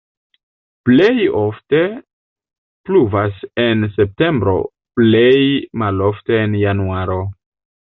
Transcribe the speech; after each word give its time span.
Plej 0.89 1.25
ofte 1.41 1.81
pluvas 2.89 3.45
en 3.67 3.87
septembro, 3.99 4.57
plej 5.03 5.37
malofte 5.85 6.43
en 6.49 6.61
januaro. 6.67 7.23